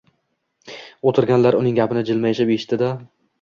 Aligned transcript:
O‘tirganlar 1.11 1.57
uning 1.59 1.77
gapini 1.81 2.05
jilmayishib 2.09 2.55
eshitishdi-da: 2.57 2.91